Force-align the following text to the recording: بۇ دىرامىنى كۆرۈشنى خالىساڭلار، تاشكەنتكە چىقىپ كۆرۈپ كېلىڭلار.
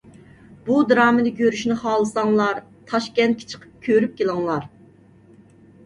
بۇ 0.69 0.77
دىرامىنى 0.91 1.33
كۆرۈشنى 1.41 1.77
خالىساڭلار، 1.83 2.63
تاشكەنتكە 2.95 3.55
چىقىپ 3.55 3.87
كۆرۈپ 3.89 4.21
كېلىڭلار. 4.23 4.71